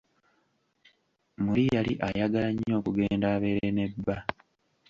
Muli 1.43 1.63
yali 1.73 1.93
ayagala 2.07 2.49
nnyo 2.53 2.73
okugenda 2.79 3.25
abeere 3.35 3.69
ne 3.73 3.85
bba. 3.91 4.17